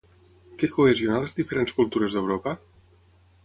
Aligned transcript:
Què 0.61 0.69
cohesiona 0.77 1.21
les 1.25 1.37
diferents 1.41 1.77
cultures 1.83 2.19
d'Europa? 2.19 2.59